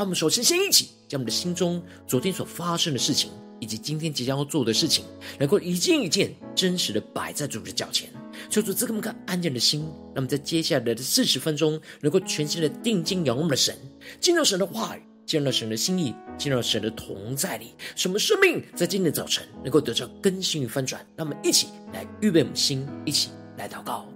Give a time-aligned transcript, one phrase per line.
[0.00, 5.04] 让我们首先先一起将我们的心中昨天所发生的事情，以及今天即将要做的事情，
[5.38, 8.08] 能够一件一件真实的摆在主的脚前。
[8.48, 13.76] 求主赐给我们个安静的心，让我们在接下来的四十分钟，能够全心的定睛仰望我们的神，
[14.18, 21.06] 进入神的话语，进入神的心意，进入神的同在里，什么生命在今天早晨能够得到更新与翻转。
[21.14, 24.10] 让我们一起来预备我们心，一起来祷告。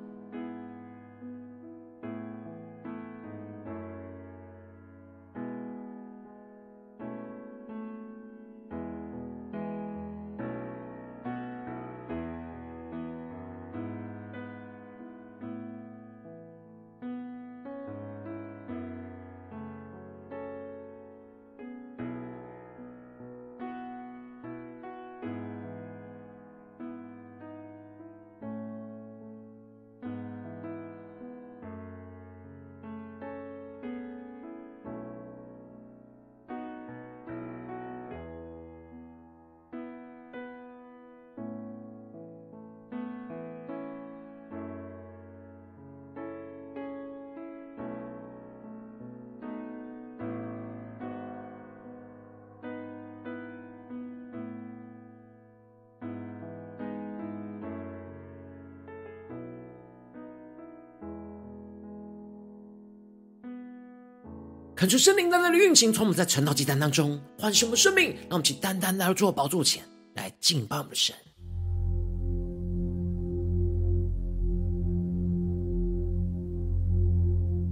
[64.77, 71.15] 恳求圣灵在那里运行，从我们在晨祷祭坛当中唤醒我们生命，让我们去单单来到主的宝座前来敬拜我们的神。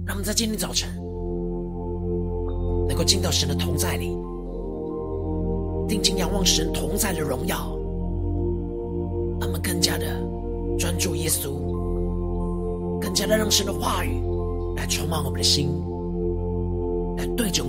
[0.05, 0.89] 让我们在今天早晨
[2.87, 4.07] 能够进到神的同在里，
[5.89, 7.57] 定睛仰望神同在的荣耀，
[9.41, 10.05] 让我们更加的
[10.79, 11.51] 专注耶稣，
[13.01, 14.23] 更加的让神的话语
[14.77, 15.69] 来充满我们的心。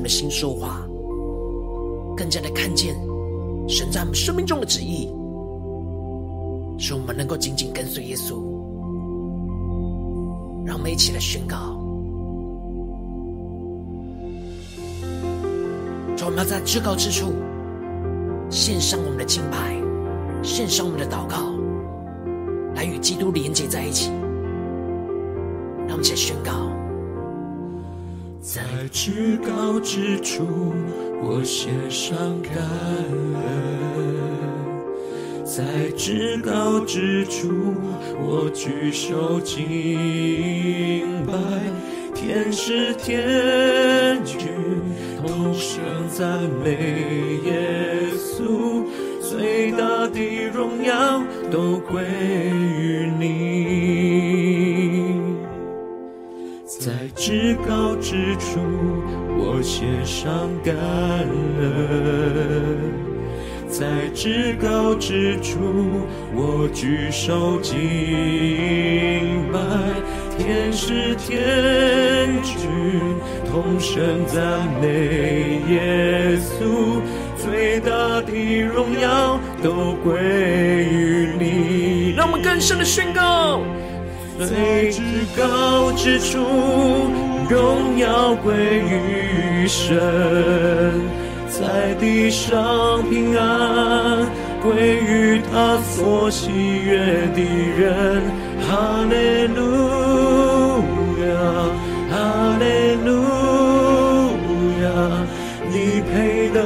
[0.04, 0.86] 们的心说话，
[2.14, 2.94] 更加的看见
[3.66, 5.08] 神在我们生命中的旨意，
[6.78, 8.34] 使我们能够紧紧跟随耶稣。
[10.66, 11.56] 让我们一起来宣告：
[16.18, 17.32] 让我们在至高之处
[18.50, 19.74] 献上我们的敬拜，
[20.42, 21.50] 献上我们的祷告，
[22.74, 24.10] 来与基督连接在一起。
[25.86, 26.52] 让我们一起来宣告。
[28.44, 28.60] 在
[28.92, 30.74] 至高之处，
[31.22, 32.52] 我献上感
[33.40, 34.04] 恩；
[35.42, 37.48] 在至高之处，
[38.20, 39.64] 我举手敬
[41.26, 41.32] 拜。
[42.14, 44.38] 天使天军
[45.26, 45.80] 同声
[46.10, 48.84] 赞美耶稣，
[49.22, 50.20] 最大的
[50.52, 53.53] 荣耀都归于你。
[57.26, 58.60] 至高之处，
[59.38, 60.30] 我献上
[60.62, 60.74] 感
[61.58, 61.64] 恩；
[63.66, 65.56] 在至高之处，
[66.34, 67.80] 我举手敬
[69.50, 69.58] 拜。
[70.36, 72.68] 天使天君
[73.50, 77.00] 同声赞美耶稣，
[77.38, 80.12] 最大的荣耀都归
[80.92, 82.12] 于你。
[82.14, 83.62] 让我们更深的宣告。
[84.38, 85.00] 最至
[85.36, 86.38] 高之处，
[87.48, 89.96] 荣耀归于神；
[91.48, 94.26] 在地上平安
[94.62, 96.96] 归于他所喜悦
[97.34, 97.40] 的
[97.78, 98.22] 人。
[98.66, 99.60] 哈利路
[101.22, 101.26] 亚，
[102.10, 102.14] 哈
[102.58, 102.64] 利
[103.04, 103.08] 路
[104.82, 104.86] 亚，
[105.70, 106.58] 你配得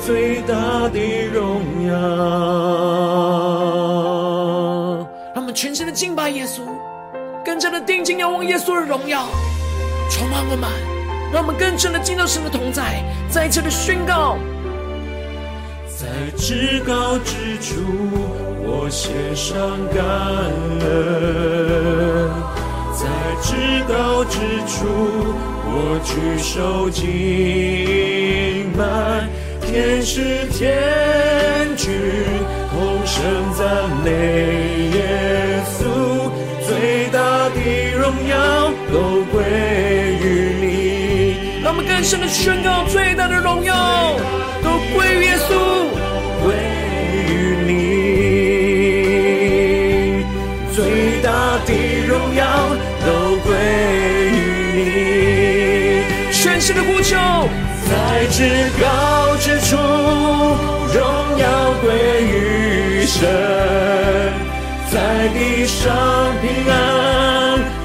[0.00, 0.98] 最大的
[1.32, 1.42] 荣
[1.88, 2.93] 耀。
[5.54, 6.62] 全身的敬拜耶稣，
[7.44, 9.28] 更加的定睛仰望耶稣的荣耀，
[10.10, 10.68] 充满我们，
[11.32, 14.36] 让我们更深的进到神的同在，再一次的宣告：
[15.96, 17.80] 在至高之处，
[18.66, 19.56] 我献上
[19.94, 20.02] 感
[20.80, 20.90] 恩；
[22.92, 23.06] 在
[23.40, 23.54] 至
[23.86, 24.88] 高之处，
[25.66, 27.04] 我举手敬
[28.76, 29.28] 拜。
[29.74, 31.90] 天使天军
[32.70, 33.24] 同声
[33.58, 34.08] 赞美
[34.92, 36.30] 耶稣，
[36.64, 37.18] 最大
[37.48, 37.58] 的
[37.98, 39.42] 荣耀都归
[40.22, 41.60] 于你。
[41.64, 43.74] 让我们更深的宣告：最大的荣耀
[44.62, 45.50] 都归于耶稣，
[58.30, 60.98] 至高之处，荣
[61.38, 61.44] 耀
[61.82, 61.84] 归
[62.24, 63.22] 于神；
[64.90, 65.82] 在地上
[66.40, 66.74] 平安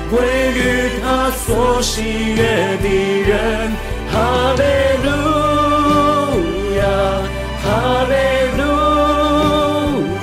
[0.09, 0.17] 归
[0.55, 0.57] 于
[1.01, 2.01] 他所喜
[2.35, 2.41] 悦
[2.81, 2.87] 的
[3.27, 3.29] 人。
[4.11, 4.15] 哈
[4.57, 4.61] 利
[5.05, 5.07] 路
[6.77, 6.81] 亚，
[7.63, 7.67] 哈
[8.09, 8.13] 利
[8.57, 8.61] 路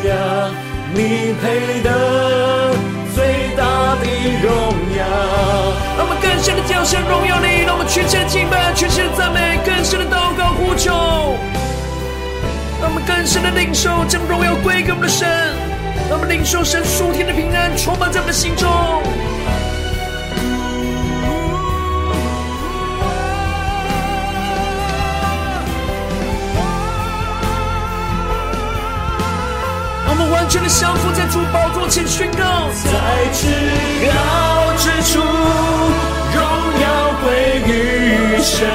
[0.09, 0.11] 亚，
[0.93, 0.99] 你
[1.41, 1.45] 配
[6.87, 11.37] 更深的叫声荣耀你，让我们全心的敬拜，全心的赞美，更深的祷告呼求。
[12.81, 15.27] 让我们更深的领受，将荣耀归给我们的神。
[16.09, 18.71] 让我们领受神属天的平安，充满在我们的心中。
[30.07, 33.49] 让我们完全的降服在主宝座前宣告，在至
[34.07, 35.21] 高之处，
[36.37, 36.43] 荣
[36.85, 36.87] 耀
[37.23, 37.27] 归
[37.67, 37.73] 于
[38.39, 38.69] 神；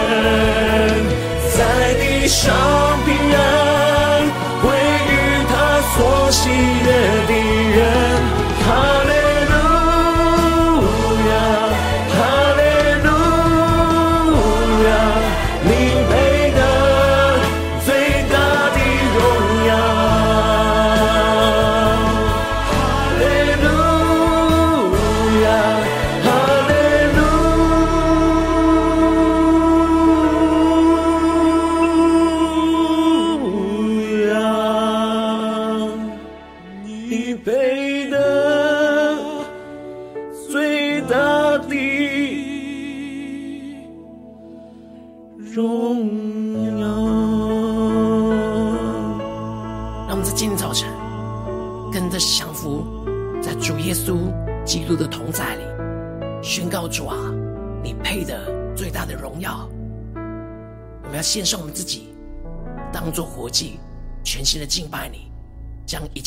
[1.55, 1.59] 在
[2.01, 2.41] 地上
[3.05, 3.60] 平安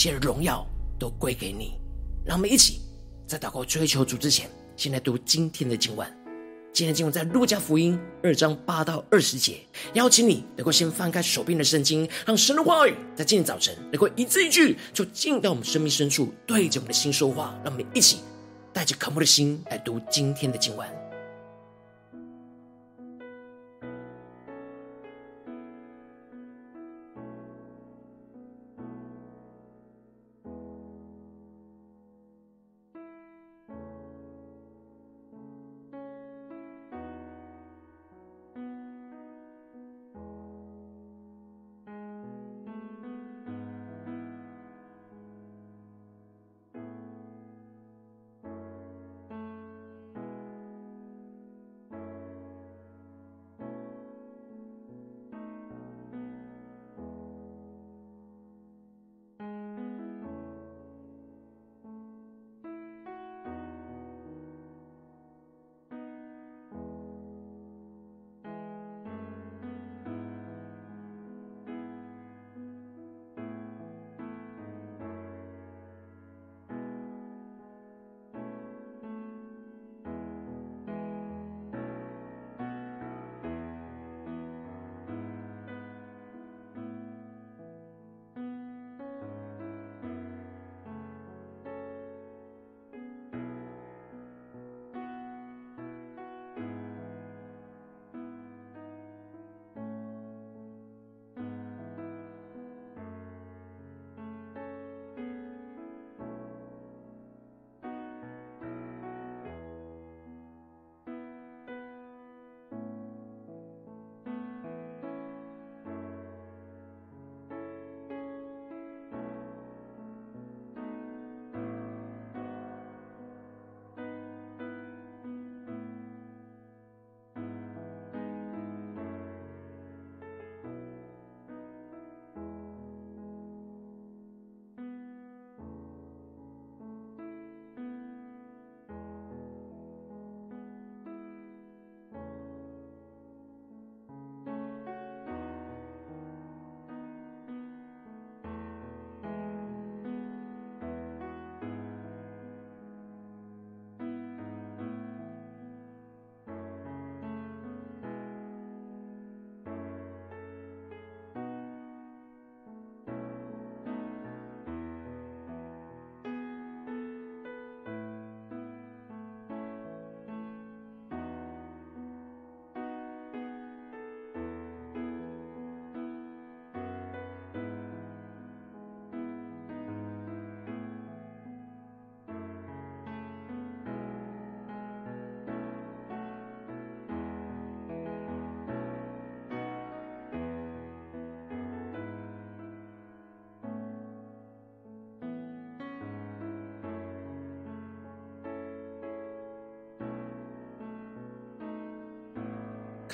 [0.04, 0.66] 切的荣耀
[0.98, 1.80] 都归给你。
[2.26, 2.82] 让我们一起
[3.26, 6.06] 在祷告追求主之前，先来读今天的经文。
[6.74, 9.60] 今天的经文在路加福音二章八到二十节。
[9.94, 17.58] 邀请你能够先翻开手边的圣经，让神的话语在今天早晨能够一字一句，就进到我们生命深处，对着我们的心说话。
[17.64, 18.18] 让我们一起
[18.74, 20.86] 带着渴慕的心来读今天的经文。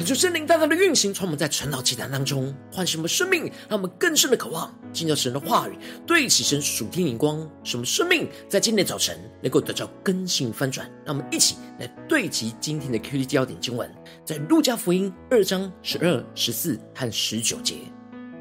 [0.00, 5.76] 恳求圣灵大大的运行，从我们在晨祷祈祷当中唤醒我们生命，让我们更深的渴望进入神的话语，
[6.06, 10.90] 对齐神属天灵光，什么生命在今天早晨能够得到更新翻转。
[11.04, 17.74] 让我们一起来对齐今天的 QD 焦点经文，在路加福音二章十二、十四和十九节。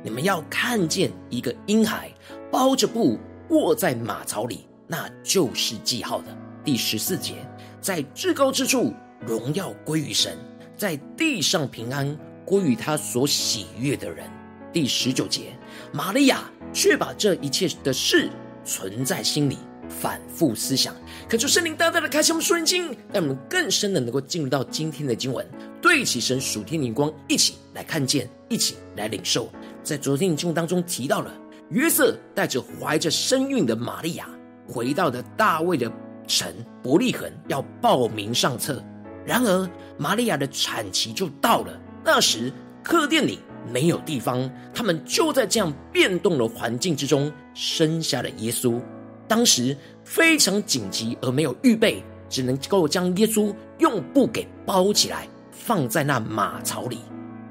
[0.02, 2.10] 你们要看见一个婴孩
[2.50, 6.28] 包着布卧在马槽里，那就是记号的。
[6.64, 7.46] 第十四节，
[7.82, 8.94] 在至高之处
[9.28, 10.38] 荣耀归于神。
[10.80, 14.26] 在地上平安归于他所喜悦的人。
[14.72, 15.54] 第十九节，
[15.92, 18.30] 玛利亚却把这一切的事
[18.64, 19.58] 存在心里，
[19.90, 20.96] 反复思想。
[21.28, 25.46] 恳求圣灵大大的开启我们属灵经，让我们更深的能够进入到今天的经文，
[25.82, 29.50] 对起神属天灵光，一起来看见，一起来领受。
[29.84, 31.30] 在昨天的经文当中提到了
[31.72, 34.30] 约瑟带着怀着身孕的玛利亚，
[34.66, 35.92] 回到了大卫的
[36.26, 36.48] 城
[36.82, 38.82] 伯利恒，要报名上册。
[39.30, 41.80] 然而，玛利亚的产期就到了。
[42.04, 43.38] 那时，客店里
[43.72, 48.82] 没有地方，他们就在这样变动的环境之中生下了耶稣。
[49.28, 56.98] 当时非常紧急而没有预备，只能够将耶稣用布给包起来，放在那马槽里。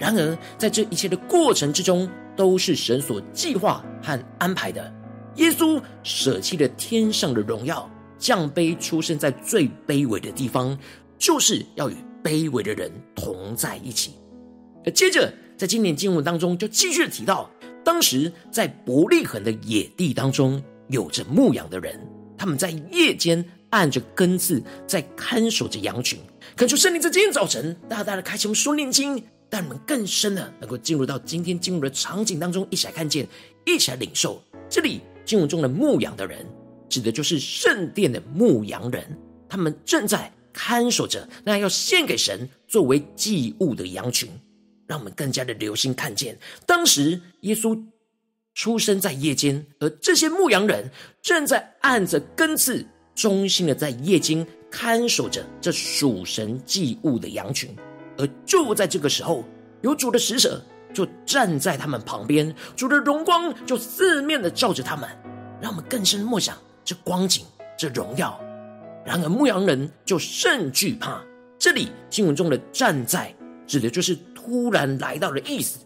[0.00, 4.92] 然而，在这一切的过程之中，都是神所计划和安排的。
[5.36, 10.76] 耶稣舍弃了天上的荣耀，降卑出生在最卑微的地方。
[11.18, 14.12] 就是要与卑微的人同在一起。
[14.84, 17.50] 而接着，在今年经文当中，就继续提到，
[17.84, 22.00] 当时在伯利恒的野地当中，有着牧羊的人，
[22.36, 26.18] 他们在夜间按着更次，在看守着羊群。
[26.56, 33.26] 恳求圣灵在今天早晨，大大的开启我们属灵经，让我们更深的能够进入到今天经文的场景当中，一起来看见，
[33.66, 34.40] 一起来领受。
[34.70, 36.46] 这里经文中的牧羊的人，
[36.88, 39.04] 指的就是圣殿的牧羊人，
[39.48, 40.32] 他们正在。
[40.60, 44.28] 看守着那要献给神作为祭物的羊群，
[44.88, 46.36] 让我们更加的留心看见，
[46.66, 47.80] 当时耶稣
[48.54, 50.90] 出生在夜间，而这些牧羊人
[51.22, 52.84] 正在按着根刺，
[53.14, 57.70] 忠心的在夜间看守着这属神祭物的羊群。
[58.16, 59.44] 而就在这个时候，
[59.82, 60.60] 有主的使者
[60.92, 65.08] 就站在他们旁边，主的荣光就四面的照着他们，
[65.62, 67.46] 让我们更深默想这光景，
[67.78, 68.47] 这荣耀。
[69.04, 71.22] 然而牧羊人就甚惧怕。
[71.58, 73.34] 这里经文中的“站在”
[73.66, 75.80] 指的就是突然来到的意思。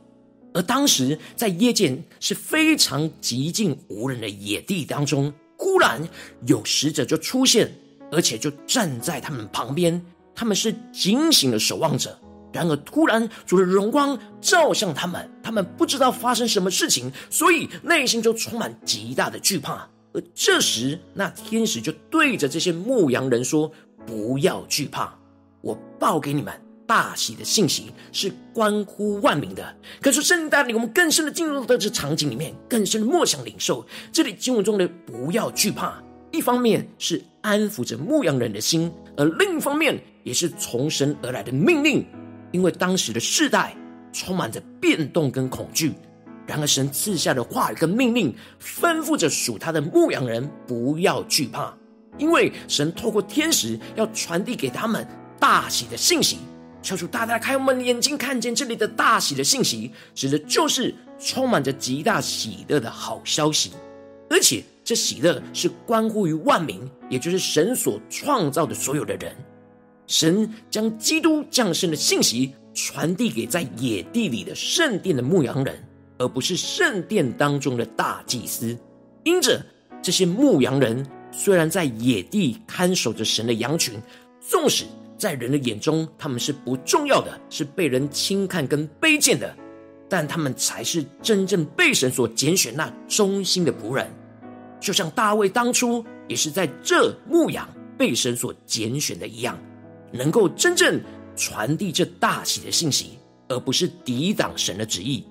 [0.54, 6.06] 而当时在夜间是非常寂静无人的野地当中，忽然
[6.46, 7.72] 有使者就出现，
[8.10, 10.04] 而且就站在他们旁边。
[10.34, 12.18] 他们是警醒的守望者。
[12.52, 19.88] 然而突然主的荣光照向他们，他们不知道发生什么事情，所以内心就充满极大的惧怕。
[20.14, 23.72] 而这时，那天使就对着这些牧羊人说
[24.06, 25.18] ：“不要惧怕，
[25.60, 26.52] 我报给你们
[26.86, 33.86] 大喜的信息，是关乎万民的。”可是圣灵带领我们更深的进入到这场景里面，更深的默想领受。
[34.12, 42.04] 这里经文中的“不要惧怕”，一方面是安抚着牧羊人的心，而另一方面也是从神而来的命令，
[42.50, 43.74] 因为当时的世代
[44.12, 45.94] 充满着变动跟恐惧。
[46.46, 51.72] 然而，神赐下的话语跟命令，吩咐着属他的牧羊人不要惧怕，
[52.18, 55.06] 因为神透过天使要传递给他们
[55.38, 56.38] 大喜的信息。
[56.82, 63.70] 求主大大开我们的眼睛，看见这里的大喜的信息，指的就是充满着极大喜乐的好消息，
[64.28, 69.32] 而且这喜乐是关乎于万民，也就是神所创造的所有的人。
[70.08, 75.80] 神将基督降生的信息传递给在野地里的圣殿的牧羊人。
[76.22, 78.78] 而不是圣殿当中的大祭司，
[79.24, 79.60] 因着
[80.00, 84.00] 这些牧羊人虽然在野地看守着神的羊群，
[84.40, 84.84] 纵使
[85.18, 89.52] 在人的眼中他们是不重要的，是被人轻看跟卑贱的，
[90.08, 94.08] 但他们才是真正被神所拣选那忠心的仆人。
[94.78, 99.58] 就像大卫当初也是在这牧羊被神所拣选的一样，
[100.12, 101.00] 能够真正
[101.34, 105.24] 传递这大喜的信息，而不是抵挡神的旨意。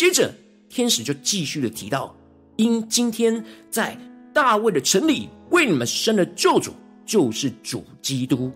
[0.00, 0.32] 接着，
[0.70, 2.16] 天使就继续的提到，
[2.56, 3.94] 因今天在
[4.32, 6.72] 大卫的城里为你们生了救主，
[7.04, 8.50] 就是主基督。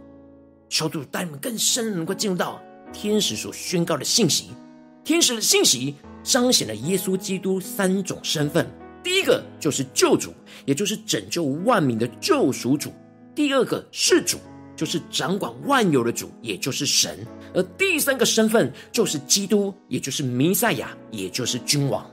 [0.71, 2.63] 求主带你们更深能够进入到
[2.95, 4.53] 天使所宣告的信息。
[5.05, 8.67] 天使的信息彰显了耶稣基督三种身份：
[9.03, 10.33] 第一个就是救主，
[10.65, 12.89] 也就是拯救万民的救赎主；
[13.35, 14.39] 第二个是主。
[14.77, 17.17] 就是掌管万有的主，也就是神；
[17.55, 22.05] 而第三个身份就是基督，也就是弥赛亚，也就是君王。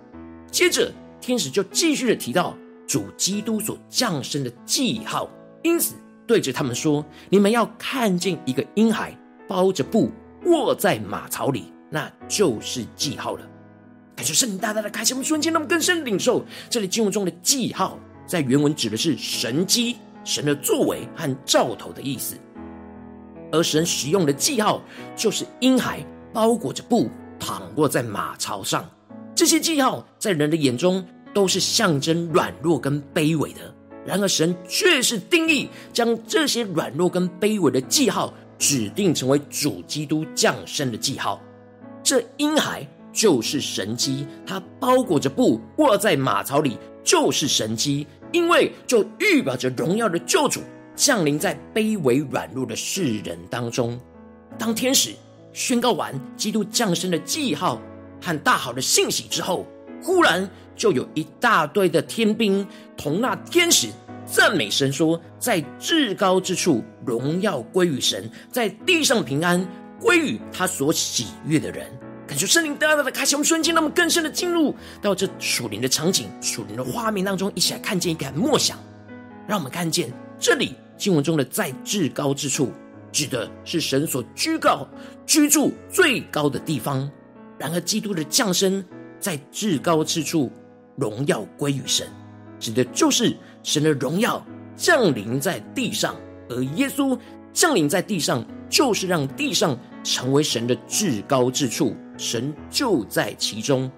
[0.52, 5.30] 接着，天使就继续的提到主基督所降生的记号，
[5.64, 5.96] 因此
[6.28, 10.12] 对着他们说：“你们要看见一个婴孩包着布
[10.46, 13.48] 卧在马槽里，那就是记号了。
[14.16, 22.36] 感谢圣灵大大的开启我们瞬间，让我们更深领受这里经文中的记号，在原文指的是神迹、神的作为和兆头的意思。
[23.52, 24.82] 而神使用的记号，
[25.16, 28.90] 就是婴孩包裹着布躺卧在马槽上。
[29.36, 33.74] 这些记号在人的眼中都是象征软弱跟卑微的，
[34.06, 41.42] 然而神却是定义将这些软弱跟卑微的记号指定成为主基督降生的记号。
[42.04, 50.62] 这婴孩就是神机，他包裹着布卧在马槽里就是神机，因为就预表着荣耀的救主。
[50.96, 54.00] 降临在卑微软弱的世人当中。
[54.58, 55.16] 当天使
[55.54, 57.82] 宣告完基督降生的记号
[58.22, 59.66] 和大好的信息之后，
[60.02, 62.68] 忽然就有一大堆的天兵
[62.98, 63.88] 同那天使
[64.26, 69.68] 赞美神，说：“在至高之处荣耀归于神，在地上平安
[70.00, 71.86] 归于他所喜悦的人。”
[72.28, 78.78] 感觉圣灵大大的开启我们瞬间，那么更深的进入到这属灵的场景、属灵的画面当中，一起来看见、一个默想，
[79.48, 80.76] 让我们看见这里。
[81.02, 82.72] 经文中的在至高之处，
[83.12, 84.88] 指的是神所居高、
[85.26, 87.10] 居住最高的地方。
[87.58, 88.86] 然而，基督的降生
[89.20, 90.52] 在至高之处，
[90.96, 92.08] 荣耀归于神，
[92.60, 96.16] 指的就是神的荣耀降临在地上。
[96.48, 97.18] 而耶稣
[97.52, 103.92] 降临在地上，就是让地上成为神的至高之处，神就在其中。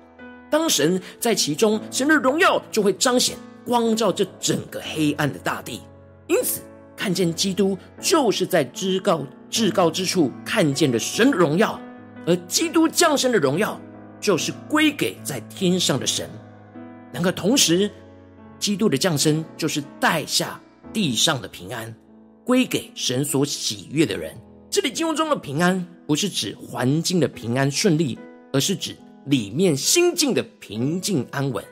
[0.50, 3.36] 当神在其中，神的荣耀就会彰显，
[3.66, 5.82] 光照这整个黑暗的大地。
[6.28, 6.62] 因此，
[6.96, 11.80] 看见基督，就是在至高至高之处看见的神的荣耀，
[12.26, 13.80] 而基督降生的荣耀，
[14.20, 16.30] 就是归给在天上的神。
[17.12, 17.90] 能够同时，
[18.58, 20.60] 基督的降生就是带下
[20.92, 21.94] 地上的平安，
[22.46, 24.36] 归给神所喜悦的人。
[24.70, 28.18] 这里经文中的平安，不是指环境的平安顺利，
[28.52, 28.96] 而是指
[29.28, 31.64] 里面心境的平静安稳。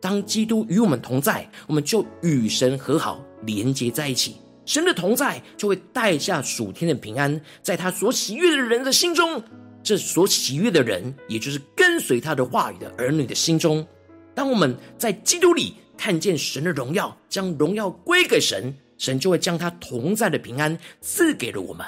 [0.00, 4.36] 当基督与我们同在，我们就与神和好，连接在一起。
[4.66, 9.42] 神的同在就会带下属天的平安，在他所喜悦的人的心中，
[9.82, 13.86] 这所喜悦的人，也就是跟随他的话语的儿女的心中。
[14.34, 21.86] 当我们在基督里看见神的荣耀，将荣耀归给神，神就会将他同在的平安赐给了我们，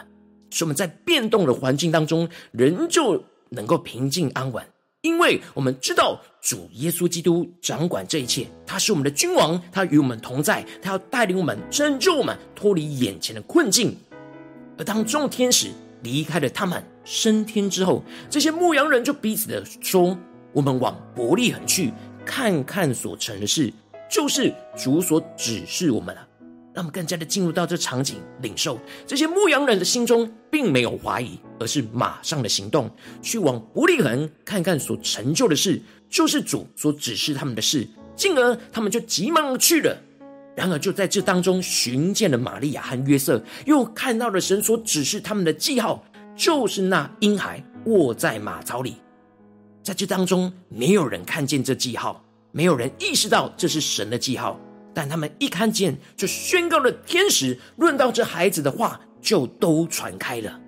[0.50, 4.64] 使我们在变动的环境当中，仍旧能够平静安稳。
[5.00, 13.96] 因为我们知道主耶稣基督掌管这一切，他是我们的君王，他与我们同在，他要带领我们、拯救我们脱离眼前的困境。
[14.78, 15.70] 而当众天使
[16.02, 20.16] 离开了他们升天之后，这些牧羊人就彼此的说
[20.54, 21.92] ：“我们往伯利恒去，
[22.24, 23.72] 看看所成的事，
[24.08, 26.24] 就是主所指示我们了。”
[26.74, 32.88] 让我们更加的进入到这场景，领受这些牧羊人的心中并没有怀疑，而是马上的行动，
[33.20, 37.86] 去往伯利恒看看所成就的事，就是主所指示他们的事。
[38.16, 39.96] 进而他们就急忙去了。
[40.56, 48.96] 然而就在这当中，寻见了玛利亚和约瑟，又看到了神所指示他们的记号，就是那婴孩卧在马槽里。
[49.84, 54.58] 在这当中，没有人看见这记号，没有人意识到这是神的记号。
[54.92, 60.60] 但他们一看见，就宣告了天使论到这孩子的话，就都传开了，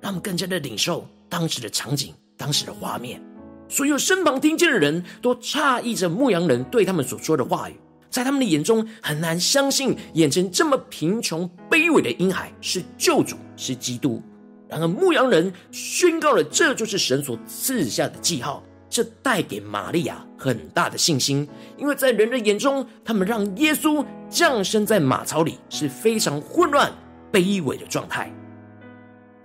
[0.00, 3.22] 让我们更加的领受当时的场景、当时的画面。
[3.68, 7.74] 所有身旁听见的人都诧异着牧羊人对他们所说的话语，
[8.10, 14.22] 在他们的眼中很难相信，眼前这么贫穷卑微的婴孩是救主，是基督。
[14.68, 18.62] 然而牧羊人宣告了，这就是神所赐下的记号。
[18.90, 26.92] 这带给玛利亚很大的信心，因为在人的眼中，他们让耶稣降生在马槽里是非常混乱、
[27.32, 28.32] 卑微的状态。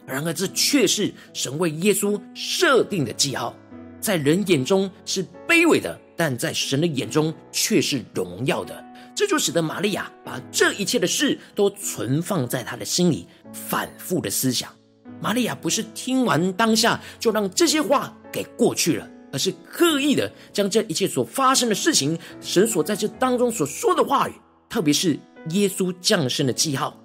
[0.05, 3.55] 然而，这却是神为耶稣设定的记号，
[3.99, 8.85] 在人眼中是卑微的，但在神的眼中却是荣耀的。
[9.15, 14.73] 这就使得玛利亚把这一切的事都存放在他的心里，反复的思想。
[15.21, 19.07] 玛利亚不是听完当下就让这些话给过去了。
[19.31, 24.33] 而是刻意的将这一切所发生的事情，神所在这当中所说的话语，
[24.67, 25.19] 特别是
[25.51, 26.99] 耶稣降生的记号，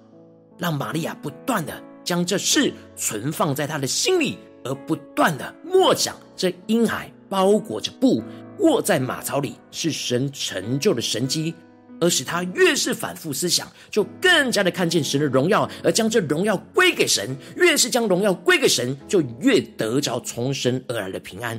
[0.57, 8.21] 让玛利亚不断的将这事存放在他的心里，而不断的默想这婴孩包裹着布
[8.59, 11.53] 卧在马槽里是神成就的神迹，
[12.01, 21.57] 而使他越是反复思想，就更加的看见神的荣耀，而将这荣耀归给神，越是将荣耀归给神，就越得着从神而来的平安。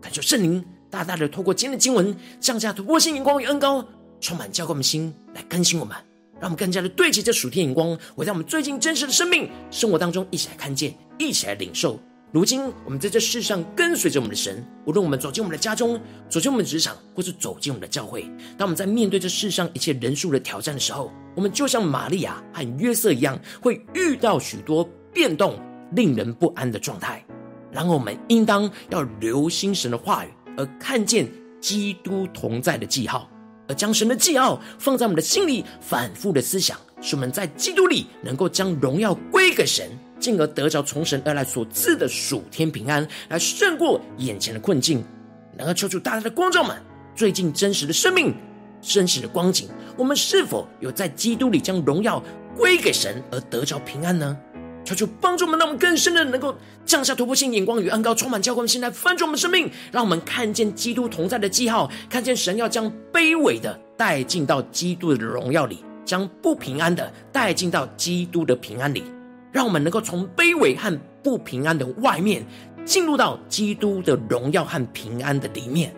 [0.00, 3.84] 感受圣灵大大的透过今天的经文降下突破性眼光与恩膏，
[4.20, 5.96] 充满教灌我们心，来更新我们，
[6.34, 11.98] 让我们更加的对齐这属天眼光，回到我们最近真实的生命生活当中，一起来看见，一起来领受。
[12.32, 18.22] 如今我们在这世上跟随着我们的神，无论我们走进我们的家中，走进我们的职场，或是走进我们的教会，
[18.56, 25.60] 当我们在面对这世上一切人数的挑战的时候，我们就像玛利亚和约瑟一样，会遇到许多变动、
[25.94, 27.22] 令人不安的状态。
[27.70, 33.28] 然后我们应当要留心神的话语，而看见基督同在的记号，
[33.68, 36.78] 而将神的记号放在我们的心里，反复的思想。
[37.02, 39.90] 使我们在基督里能够将荣耀归给神，
[40.22, 45.04] 进而得着从神而来所赐的属天平安，来胜过眼前的困境。
[45.58, 46.80] 能够求主大大的光照们，
[47.14, 48.32] 最近真实的生命、
[48.80, 52.22] 真实的光景，我们是否有在基督里将荣耀
[52.56, 54.38] 归给神而得着平安呢？
[54.84, 56.56] 求主帮助我们，让我们更深的能够
[56.86, 65.84] 降下突破性眼光与恩膏，充满教会的心来翻转我们生命，让我们看见基督同在的记号，看见神要将卑微的带进到基督的荣耀里。
[66.04, 69.04] 将不平安的带进到基督的平安里，
[69.52, 72.44] 让我们能够从卑微和不平安的外面，
[72.84, 75.94] 进入到基督的荣耀和平安的里面，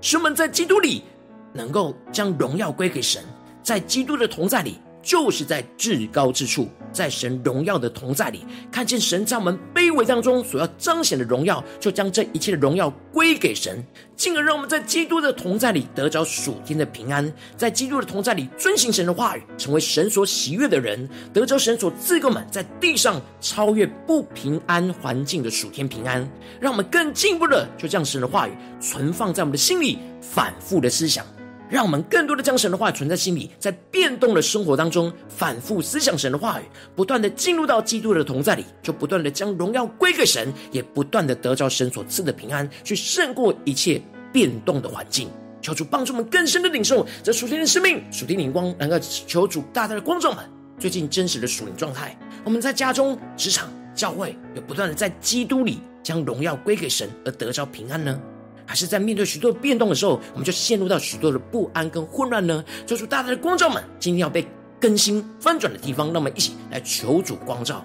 [0.00, 1.04] 使我们在基督里
[1.52, 3.22] 能够将荣耀归给神，
[3.62, 4.78] 在基督的同在里。
[5.06, 13.80] 就是在至高之处，在神荣耀的同在里，看见神在我们卑微当中所要彰显的荣耀，就将这一切的荣耀归给神，
[14.16, 31.24] 进而让我们在基督的同在里得着属天的平安，在基督的同在里遵行神的话语，成为神所喜悦的人，得着神所赐给我们在地上超越不平安环境的属天平安，让我们更进一步的就将神的话语存放在我们的心里，反复的思想。
[31.68, 44.00] 让我们更多的将神的话存在心里，在变动的生活当中反复思想神的话语，不断的进入到基督的同在里，就不断的将荣耀归给神，也不断的得着神所赐的平安，去胜过一切
[44.32, 45.28] 变动的环境。
[45.60, 50.44] 求主帮助我们更深的领受这属天的生命、属天的灵光，能够求主大大的光照们
[50.78, 52.16] 最近真实的属灵状态。
[52.44, 58.20] 我们在家中、职场、教会，有不断的在基督里将荣耀归给神而得着平安呢？
[58.66, 62.64] 还是在面对许多变动的时候，我们就陷入到许多的不安跟混乱呢？
[62.86, 64.46] 求主大大的光照们，今天要被
[64.80, 67.84] 更新翻转的地方，让我们一起来求主光照。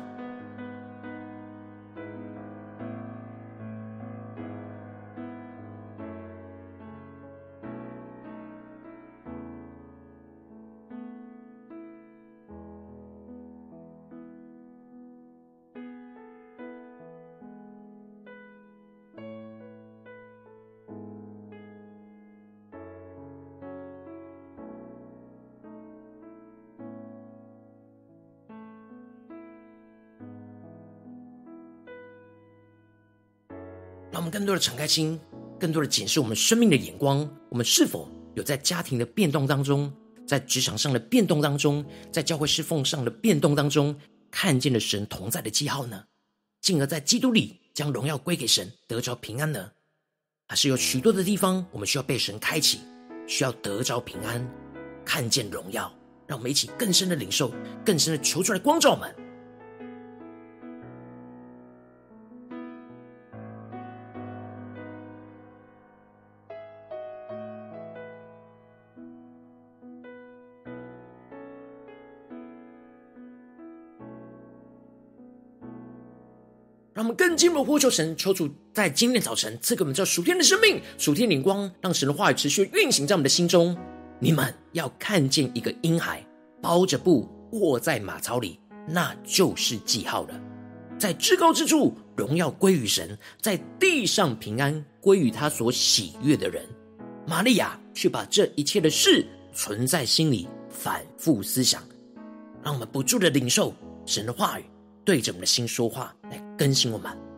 [34.11, 35.17] 让我们更多的敞开心，
[35.57, 37.27] 更多的检视我们生命的眼光。
[37.49, 39.91] 我们是否有在家庭的变动当中，
[40.27, 43.95] 在职场上的变动当中，在教会侍奉上的变动当中，
[44.29, 46.03] 看见了神同在的记号呢？
[46.61, 49.71] 进而在基督里将荣耀归给神，得着平安呢？
[50.49, 52.79] 还是有许多的地方，我们需要被神开启，
[53.25, 54.45] 需要得着平安，
[55.05, 55.89] 看见荣耀？
[56.27, 57.53] 让我们一起更深的领受，
[57.85, 59.15] 更深的求出来光照我们。
[77.31, 83.73] 更进一步呼求神，求主在今天早晨赐给我们这属天的生命、属天灵光，让神的话语持续运行在我们的心中。
[84.19, 86.21] 你们要看见一个婴孩
[86.61, 90.37] 包着布卧在马槽里，那就是记号了。
[90.99, 93.07] 在至高之处，荣耀归于神；
[93.39, 96.67] 在地上，平安归于他所喜悦的人。
[97.25, 101.81] 玛利亚却把这一切的事存在心里，反复思想。
[102.61, 103.73] 让我们不住的领受
[104.05, 104.65] 神的话语。
[105.03, 107.30] 对着我们的心说话，来更新我们。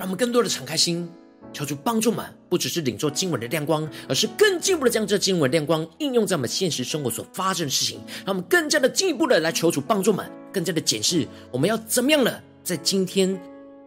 [0.00, 1.06] 让我们更多的敞开心，
[1.52, 8.00] 求主帮助们，不只是领受经文的亮光，而是更进一步的将这经文亮光应用在我们现实生活所发生的事情。
[8.24, 12.32] 让我们更加的进一步的来求主帮助们，更加的检视我们要怎么样呢？
[12.64, 13.38] 在今天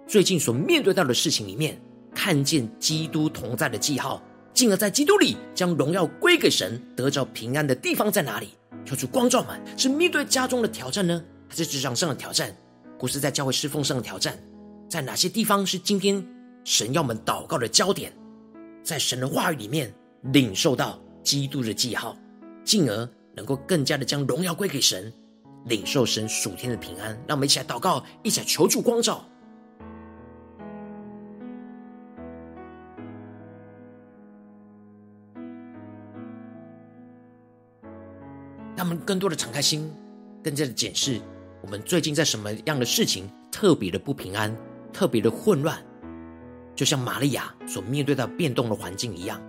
[0.08, 1.82] 最近所面对到的事情里面，
[2.14, 4.22] 看见基督同在的记号，
[4.54, 8.50] 进而在基督里将荣耀归给神，得着平安的地方在哪里？
[8.86, 12.56] 求主光照们，是面对家中的挑战呢，还是职场上的挑战，
[13.00, 14.38] 或是在教会侍奉上的挑战？
[14.88, 16.24] 在哪些地方是今天
[16.64, 18.14] 神要我们祷告的焦点？
[18.84, 19.94] 在神的话语里面
[20.34, 22.18] 领受到基督的记号，
[22.64, 25.12] 进而能够更加的将荣耀归给神，
[25.66, 27.12] 领受神属天的平安。
[27.26, 29.24] 让我们一起来祷告，一起来求助光照。
[38.76, 39.90] 让我们更多的敞开心，
[40.44, 41.22] 更加的检视
[41.62, 44.54] 我们最近在什么样的事情特别的不平安，
[44.94, 45.78] 特别的混乱。
[46.76, 49.42] 就像玛利亚所面对到变动的环境一样，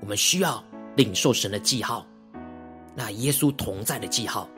[0.00, 0.62] 我们需要
[0.96, 2.06] 领受神的记号，
[2.94, 4.48] 那耶稣同在的记号，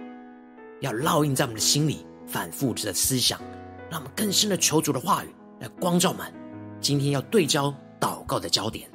[0.80, 3.40] 要烙印在我们的心里，反复着的思想，
[3.90, 5.28] 让我们更深的求主的话语
[5.60, 6.32] 来光照我们。
[6.80, 8.90] 今天要对焦祷告的焦点。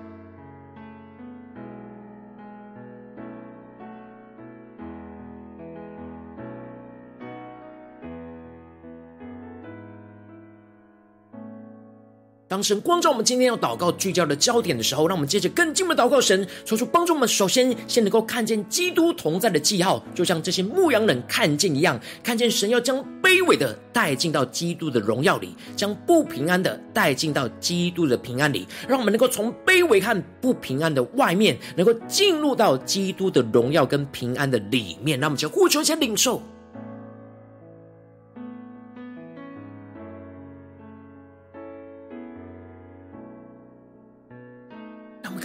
[12.57, 17.29] 当神光照我们今天要祷告聚焦的焦点的时候，让我们接着更进一步祷告神，求主帮助我们。
[17.29, 35.19] 首先，先能够看见基督同在的记号，就像这些牧羊人看见一样，看见神要将卑微的带进到基督的荣耀里，将不平安的带进到基督的平安里，让我们能够从卑微和不平安的外面，能够进入到基督的荣耀跟平安的里面。
[35.19, 36.41] 让我们就呼求，先领受。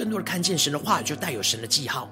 [0.02, 2.10] 更多的看见神的话语，就带有神的记号，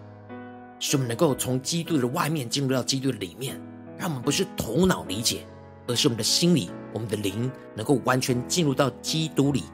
[0.79, 3.61] 使我们能够从基督的外面进入到基督的里面，
[3.99, 5.45] 让我们不是头脑理解，
[5.89, 9.65] 而是我们的心里、我们的灵能够完全进入到基督里，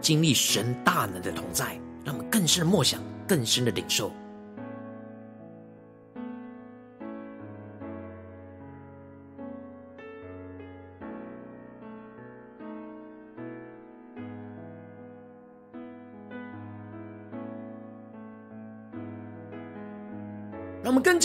[0.00, 4.12] 经历神大能的同在，让我们更深的默想、更深的领受。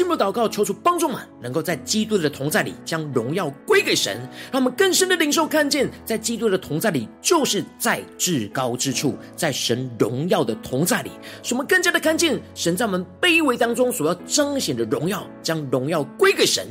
[0.05, 4.17] 进一步祷告，求主帮助我们，能够在基督的同在里将荣耀归给神。
[4.51, 11.09] 让我们更深的领受看见，在基督的同在里，就是在至高之处，在神荣耀的同在里，
[11.41, 16.67] 使我们更加的看见神在我们卑微当中所要彰显的荣耀，将荣耀归给神，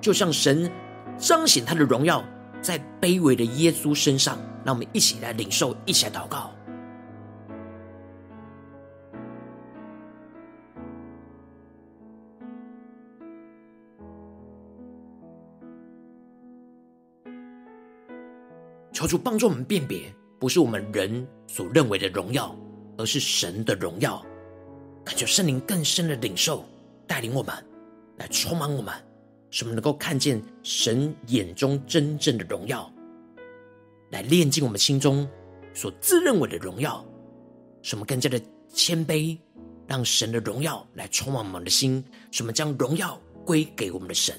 [0.00, 0.70] 就像神
[1.18, 2.24] 彰显他的荣耀
[2.62, 4.38] 在卑微的耶稣身上。
[4.64, 6.52] 让我们一起来领受，一起来祷告。
[18.98, 22.52] 求主帮助我们辨别，不是我们人所认为的荣耀，
[22.96, 24.20] 而是神的荣耀。
[25.04, 26.64] 恳求圣灵更深的领受，
[27.06, 27.54] 带领我们，
[28.16, 28.92] 来充满我们，
[29.52, 32.92] 使我们能够看见神眼中真正的荣耀，
[34.10, 35.28] 来炼净我们心中
[35.72, 37.06] 所自认为的荣耀，
[37.82, 38.42] 使我们更加的
[38.74, 39.38] 谦卑，
[39.86, 44.34] 让神的荣耀来充满我们的心，使我们将荣耀归给我们的神。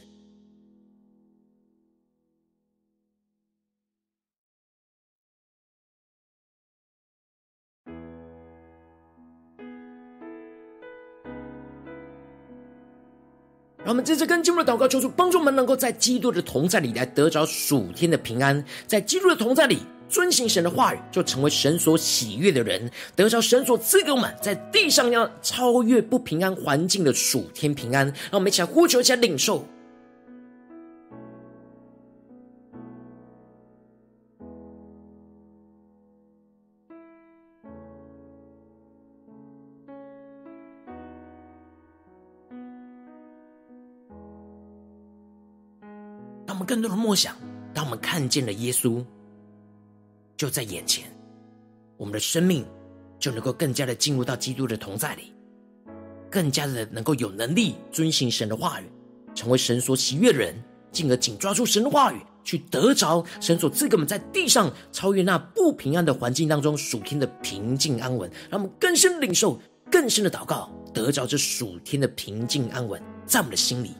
[13.90, 28.06] 我们这次跟进入的祷告，求主帮助我们，能够在基督的同在里来得着属天的平安，在基督的同在里遵行神的话语，就成为神所喜悦的人，得着神所赐给我们在地上要超越不平安环境的属天平安。
[28.06, 29.66] 让我们一起来呼求，一起来领受。
[46.80, 47.36] 更多的默想，
[47.74, 49.04] 当我们看见了耶稣
[50.38, 51.14] 就在眼前，
[51.98, 52.66] 我们的生命
[53.20, 55.34] 就能够更加的进入到基督的同在里，
[56.32, 58.86] 更加的能够有能力遵行神的话语，
[59.36, 60.56] 成为神所喜悦的人，
[60.90, 68.32] 进而紧抓住神的话语，去得着神所赐给我们在地上超越那不平安的环境当中属天的平静安稳。
[68.50, 69.60] 让我们更深领受，
[69.92, 73.92] 更深的祷告，得着这属天的平静安稳在我们的心里。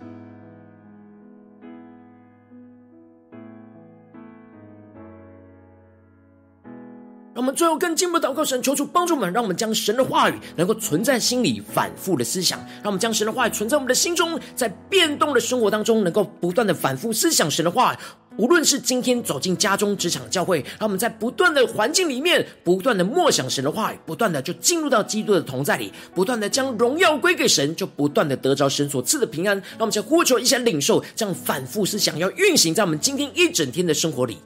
[7.40, 12.60] 我们最后更进一步祷告神，求主帮助我们，让我们将神的话语能够存在心里，反复的思想。
[12.84, 17.98] 让我们将神的话语存在我们的心中，在变动的生活当中，能够不断的反复思想神的话，
[18.36, 29.56] 无论是今天走进家中、职场、教会，让我们在不断的环境里面，不断的默想神的话语，不断的就进入到基督的同在里，不断的将荣耀归给神，就不断的得着神所赐的平安。
[29.56, 34.40] 让我们在呼求一下领受，这样反复思想要运行在我们今天一整天的生活里。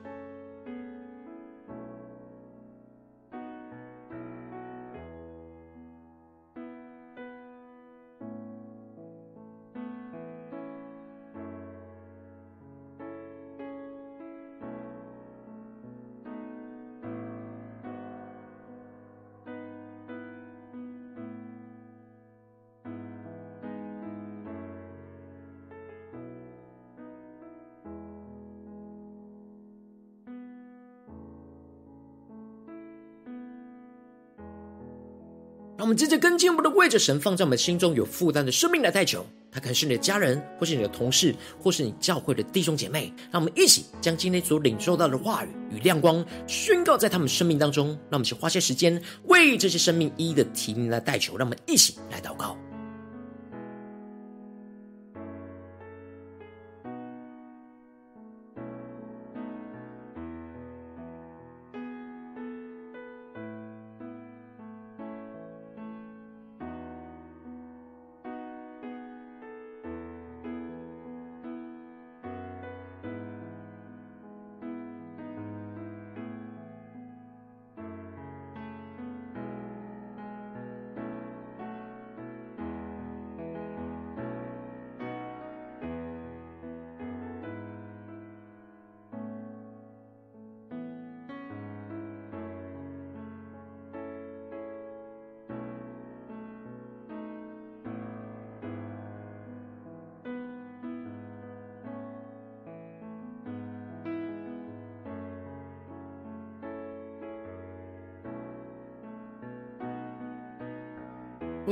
[35.96, 43.14] 直接跟进我们的为着神放在我们心中有负担的生命来代求，他可能是你的家人，或是你的同事，或是你教会的弟兄姐妹。
[43.32, 47.88] 让我们一起将今天所领受到的话语与亮光宣告在他们生命当中。
[47.88, 51.38] 让我们去花些时间为这些生命一一的提名来代求。
[51.38, 52.58] 让我们一起来祷告。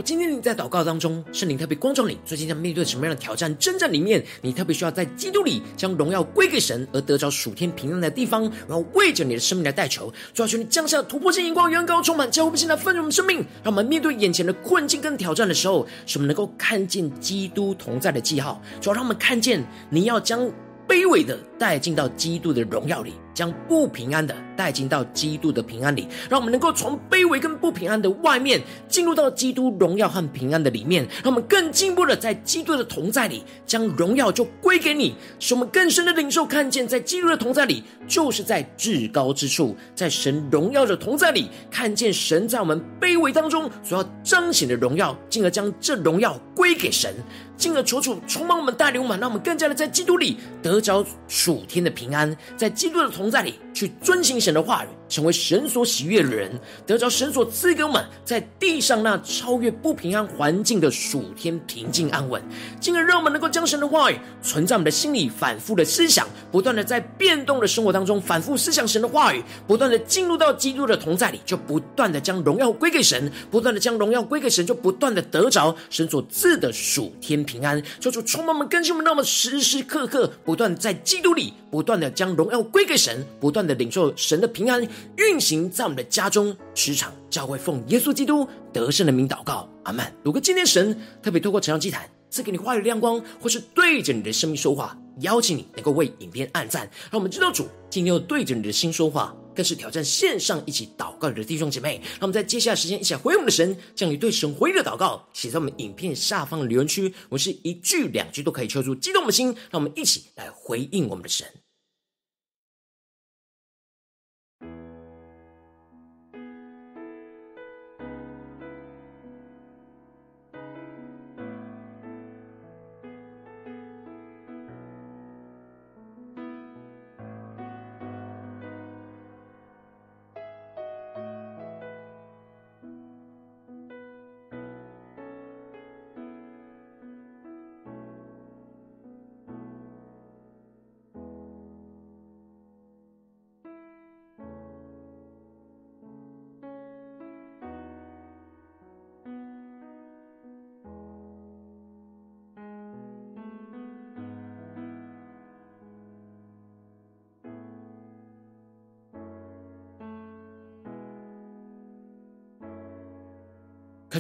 [0.02, 20.50] 今天你在祷告当中，圣灵特别光照你，最近在面对什么样的挑战、征战里面，你特别需要在基督里将荣耀归给神，而得着属天平安的地方，然后为着你的生命来代求，主要求你降下突破性眼光，远高充满，教会不信来丰盛我们生命，让我们面对眼前的困境跟挑战的时候，使我们能够看见基督同在的记号，主要让我们看见你要将
[20.88, 23.14] 卑微的带进到基督的荣耀里。
[23.34, 47.16] 将不平安的带进到基督的平安里，让我们能够从卑微跟不平安的外面进入到基督荣耀和平安的里面，让我们更进一步的在基督的同在里，将荣耀就归给你，使我们更深的领受看见，在基督的同在里，就是在至高之处，在神荣耀的同在里，看见神在我们卑微当中所要彰显的荣耀，进而将这荣耀归给神，
[47.56, 53.32] 进而求主充满我们带领我们，让我们更加的在基督里得着属天的平安，在基督的同。
[53.32, 54.88] 在里去遵行神的话语。
[55.12, 56.50] 成为神所喜悦的人，
[56.88, 62.42] 得着神所赐给我们在地上那超越不平安环境的属天平静安稳，
[62.80, 77.84] 进而让我们能够将神的话语存在我们的心里，反复的思想，不断的在变动的生活当中反复思想神的话语，不断的进入到基督的同在里，就不断的将荣耀归给神，不断的将荣耀归给神，就不断的得着神所赐的属天平安。
[78.00, 84.88] 求主充满我们，更新我们，让我们时时刻刻不断在基督里，不断的将荣耀归给神，不断的领受神的平安。
[85.18, 90.06] 运行在我们的家中、职场、教会，奉耶稣基督得胜的名祷告，阿门。
[90.24, 102.00] 如果今天神特别透过晨祷祭坛赐给你话语亮光，或是对着你的生命说话，邀请你能够为影片按赞，让我们知道主今天又对着你的心说话，更是挑战线上一起祷告的弟兄姐妹。
[102.12, 111.46] 让我们在接下来时间一起来回应我们的神，将你对神回应的祷告写在我们影片下方的留言区，我们是一句两句都可以敲出激动的心，让我们一起来回应我们的神。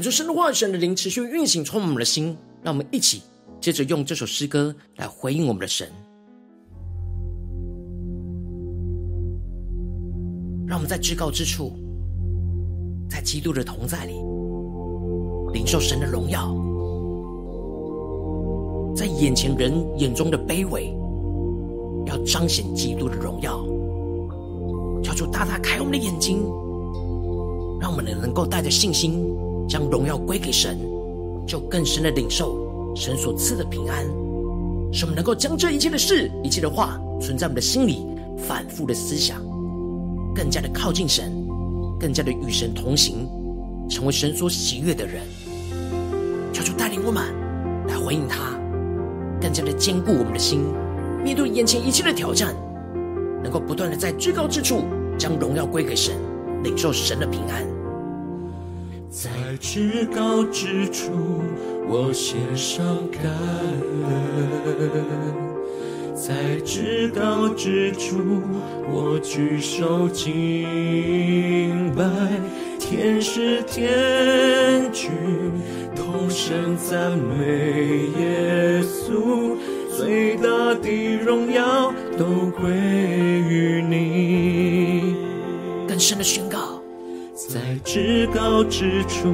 [0.01, 2.35] 恳求神的话语、神的灵持续运行，充满我们的心。
[2.63, 3.21] 让我们一起
[3.59, 5.87] 接着用这首诗歌来回应我们的神。
[10.65, 11.73] 让我们在至高之处，
[13.07, 14.13] 在基督的同在里，
[15.53, 16.51] 领受神的荣耀，
[18.95, 20.91] 在眼前人眼中的卑微，
[22.07, 23.63] 要彰显基督的荣耀。
[25.03, 26.39] 求主大大开我们的眼睛，
[27.79, 29.31] 让我们能够带着信心，
[29.71, 30.77] 将荣耀归给神，
[31.47, 34.03] 就更深的领受神所赐的平安，
[34.91, 38.05] 使我们能够将这一切的事、一切的话，存在我们的心里，
[38.37, 39.41] 反复的思想，
[40.35, 41.31] 更加的靠近神，
[41.97, 43.25] 更加的与神同行，
[43.89, 45.21] 成为神所喜悦的人。
[46.51, 47.23] 求主带领我们
[47.87, 48.59] 来回应他，
[49.39, 50.65] 更加的坚固我们的心，
[51.23, 52.53] 面对眼前一切的挑战，
[53.41, 54.83] 能够不断的在最高之处
[55.17, 56.13] 将荣耀归给神，
[56.61, 57.70] 领受神的平安。
[59.11, 61.11] 在至高之处，
[61.85, 62.81] 我献上
[63.11, 63.29] 感
[64.07, 64.15] 恩。
[66.15, 68.41] 在至高之处，
[68.89, 72.05] 我举手敬拜，
[72.79, 75.11] 天使天军
[75.93, 79.57] 同声赞美耶稣，
[79.93, 85.17] 最大的荣耀都归于你。
[85.85, 86.70] 更深的宣告，
[87.47, 89.33] 在至高之处，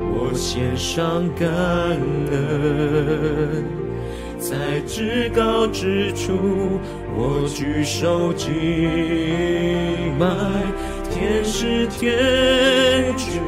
[0.00, 1.46] 我献上感
[2.30, 3.64] 恩。
[4.38, 6.80] 在至高之处，
[7.14, 8.48] 我举手敬
[10.18, 10.26] 拜，
[11.10, 13.42] 天使天军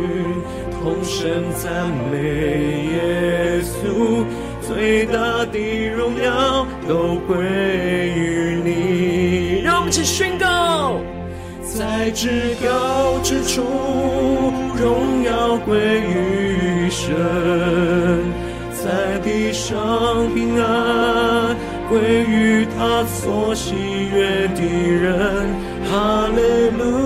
[0.73, 4.27] 同声赞美耶稣，
[4.61, 7.35] 最大的荣耀都归
[8.15, 9.63] 于你。
[9.63, 11.01] 让我们一起宣告，
[11.79, 13.63] 在至高之处，
[14.81, 17.15] 荣耀归于神。
[18.73, 19.77] 在地上
[20.33, 21.55] 平安
[21.91, 23.75] 归于他所喜
[24.11, 25.47] 悦的人，
[25.85, 26.41] 哈利
[26.79, 27.06] 路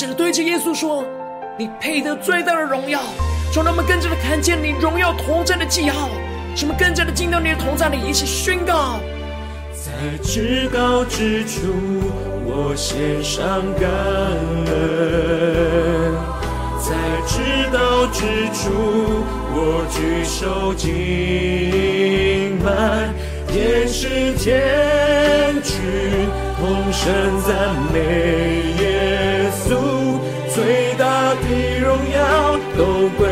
[0.00, 1.04] 让我们更深的对着耶稣说
[1.58, 3.00] ：“你配得最大的荣耀。”
[3.52, 6.08] 让我们更加的看见你荣耀同在的记号。
[6.54, 9.00] 使我们更加的进到你的同在里，一起宣告。
[9.72, 9.90] 在
[10.22, 11.72] 至高之处，
[12.46, 13.90] 我献上感
[14.66, 16.14] 恩；
[16.78, 16.94] 在
[17.26, 17.42] 至
[17.72, 18.70] 高之处，
[19.50, 23.10] 我举手敬拜。
[23.48, 25.74] 天使天军
[26.60, 27.96] 同声赞美
[28.78, 29.74] 耶稣，
[31.88, 32.20] 荣耀
[32.76, 33.24] 都归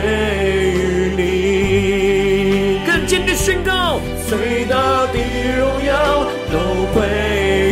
[0.73, 2.81] 于你。
[2.87, 4.75] 更坚定宣告，最大
[5.13, 5.19] 的
[5.59, 6.57] 荣耀都
[6.95, 7.07] 归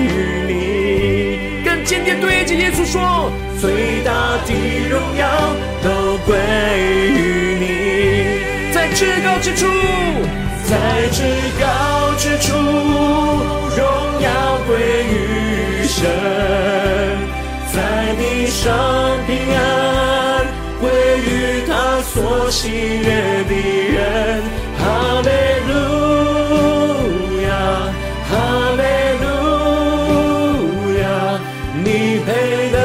[0.02, 0.06] 于
[0.46, 0.52] 你。
[1.64, 4.52] 更坚定对着耶稣说，最大的
[4.90, 5.26] 荣耀
[5.82, 6.36] 都归
[7.08, 7.64] 于你。
[8.74, 9.64] 在至高之处，
[10.68, 11.22] 在至
[11.58, 12.52] 高之处，
[22.54, 23.08] 喜悦
[23.48, 23.52] 的
[23.90, 23.98] 人。
[24.78, 24.82] 哈
[25.26, 25.28] 利
[25.66, 25.72] 路
[27.42, 27.50] 亚，
[28.30, 28.32] 哈
[28.78, 28.82] 利
[29.24, 29.26] 路
[31.00, 31.04] 亚，
[31.82, 32.78] 你配得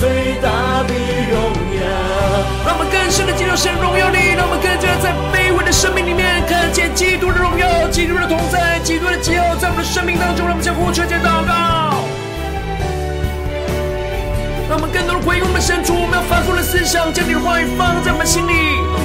[0.00, 0.02] 最
[0.40, 0.48] 大
[0.88, 0.90] 的
[1.30, 1.36] 荣
[1.76, 1.78] 耀。
[2.64, 10.46] 让我们更深的进入神荣耀里，让我们更加在卑微的生命里面看见基督的荣耀、基督的同在、基督的记号在我们的生命当中。
[10.46, 11.67] 让我们向呼求、祷告。
[14.92, 18.52] 更多的回应我们深处，我们要反复的思想，将你的话语放在我们心里。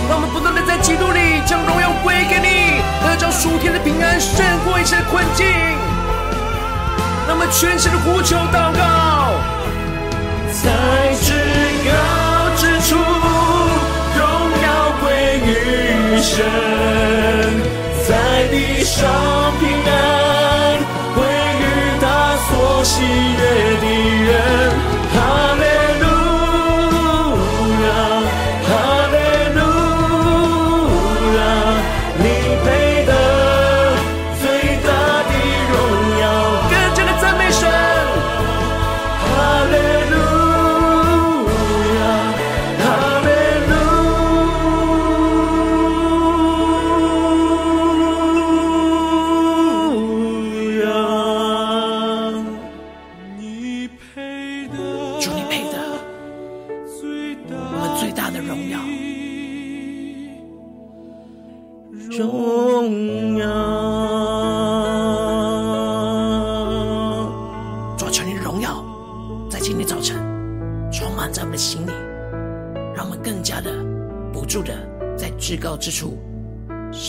[0.10, 5.48] 让我们不断的在基督里将荣耀归给你，得着属天的平安，胜过一切困境。
[7.28, 9.32] 那么全心的呼求祷告，
[10.52, 10.70] 在
[11.22, 11.34] 至
[11.88, 11.92] 高
[12.56, 14.22] 之处，荣
[14.62, 16.44] 耀归于神，
[18.08, 19.08] 在地上
[19.60, 20.80] 平安
[21.16, 21.24] 归
[21.60, 21.64] 于
[22.02, 23.42] 他所喜悦
[23.80, 23.86] 的
[24.26, 24.93] 人。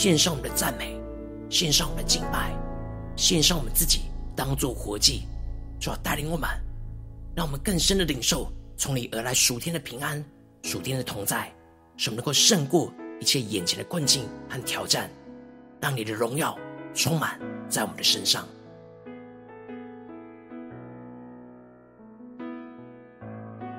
[0.05, 1.01] 献上我们的赞美，
[1.49, 2.55] 献上我们的敬拜，
[3.17, 4.03] 献上我们自己
[4.37, 5.23] 当做活祭，
[5.81, 6.47] 主要带领我们，
[7.35, 10.23] 让我们更深的领受从你而来属天的平安、
[10.63, 11.51] 属天的同在，
[11.97, 15.09] 使我们能够胜过一切眼前的困境和挑战，
[15.81, 16.55] 让你的荣耀
[16.93, 17.41] 充满
[17.71, 18.47] 在我们的身上。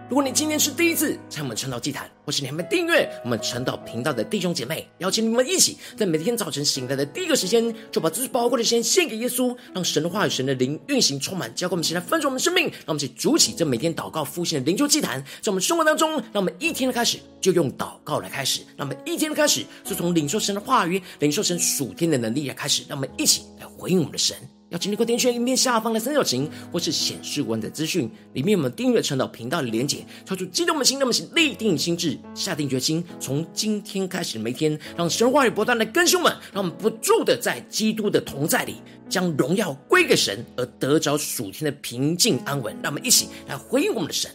[0.08, 24.38] 如果你今天是第一次参与我们晨祷祭坛，或是你还没订阅我们晨祷频道的弟兄姐妹，邀请你们一起在每天早晨醒来的第一个时间，就把最宝贵的时间献给耶稣，让神的话语、神的灵运行充满，交给我们，现在分盛我们生命，让我们一起筑起这每天祷告复兴的灵修祭坛，在我们生活当中，让我们一天的开始就用祷告来开始，让我们一天的开始就从领受神的话语、领受神属天的能力来开始，让我们一起来回应我们的神。
[24.76, 38.76] 要请你给我点选影片下方的三角形，或是显示文的资讯，里面我们订阅陈祷频道的连结，超出激动的心，那么请立定心志，下定决心，从今天开始每天，让神话语不断的更新我们，让我们不住的在基督的同在里，
[39.08, 42.76] 将荣耀归给神，而得着属天的平静安稳。
[42.84, 44.30] 让我们一起来回应我们的神。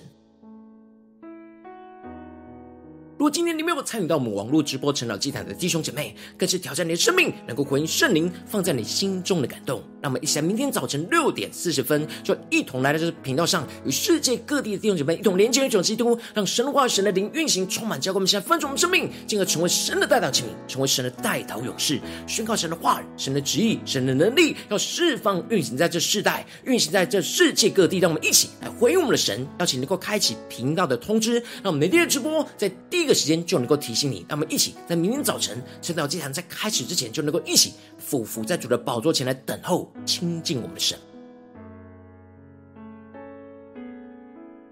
[3.18, 9.82] 如果今天你没有参与到我们网络直播晨祷祭坛的弟兄姐妹，更是挑战你的生命，能够回应圣灵放在你心中的感动。
[10.02, 27.98] 那我们一起在明天早晨六点四十分，就一同来到这个频道上，与世界各地的弟兄姐妹一同连接、一种基督，让神话、神的灵运行，充满，教给我们现在分盛我们生命，进而成为神的代祷器皿，成为神的代祷勇士，宣告神的话语、神的旨意、神的能力，要释放运行在这世代，运行在这世界各地。
[28.00, 33.14] 让我们一起来回应我们的神，邀请能够开启频道的通知，让我们每天的直播在第一个。
[33.20, 37.74] 时间就能够提醒你，让我们一起在明天早晨晨祷祭坛在开始之前，就能够一起
[38.10, 40.98] 俯伏在主的宝座前来等候亲近我们的神。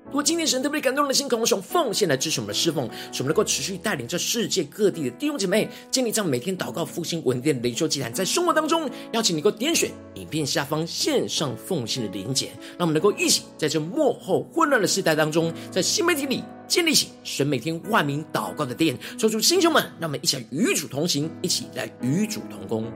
[0.06, 18.98] 如果今天神特别感动的心，渴望用奉献来支持我们的侍奉，使我们能够持续带领这世界各地的弟兄姐妹建立这样每天祷告复兴稳定的灵修祭坛，在生活当中，邀请你能够点选影片下方线上奉献的连结，让我们能够一起在这幕后混乱的时代当中，在新媒体里建立起神每天万名祷告的殿。
[19.16, 22.90] 说出弟兄们，让我们一起来与主同行，一起来与主同工。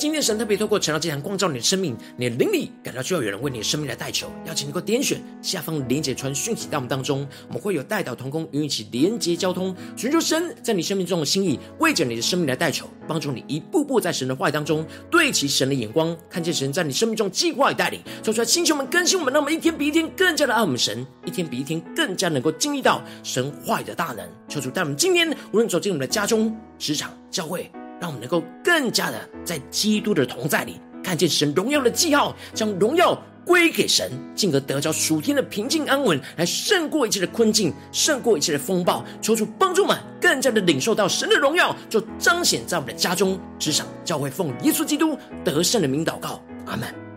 [0.00, 24.26] 今天神特别透过晨祷祭坛光照你的生命，你的灵里感到需要有人为你的生命来代求，邀请你能够点选下方连结传讯息到我们当中，我们会有代祷同工与你一起连结交通，寻求神在你生命中的心意，为着你的生命来代求，帮助你一步步在神的话语当中对齐神的眼光，看见神在你生命中计划与带领，说出来，星球们更新我们，让我们一天比一天更加的爱我们神，一天比一天更加能够经历到神话语的大能。
[24.48, 27.70] 求主带我们今天无论走进我们的家中、职场、教会。
[28.00, 39.04] 让我们能够更加的在基督的同在里，看见神荣耀的记号，将荣耀归给神，进而得着属天的平静安稳，来胜过一切的困境，胜过一切的风暴。
[39.20, 47.09] 求主帮助们，更加的领受到神的荣耀，就彰显在我们的家中、职场、教会，奉耶稣基督得胜的名祷告，阿门。